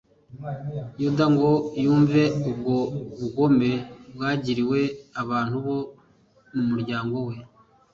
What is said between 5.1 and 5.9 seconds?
abantu bo